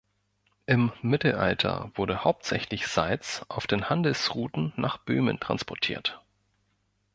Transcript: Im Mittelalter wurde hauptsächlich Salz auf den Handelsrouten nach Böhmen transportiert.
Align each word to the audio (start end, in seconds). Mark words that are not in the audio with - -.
Im 0.65 0.91
Mittelalter 1.03 1.91
wurde 1.93 2.23
hauptsächlich 2.23 2.87
Salz 2.87 3.45
auf 3.49 3.67
den 3.67 3.87
Handelsrouten 3.87 4.73
nach 4.75 4.97
Böhmen 4.97 5.39
transportiert. 5.39 6.19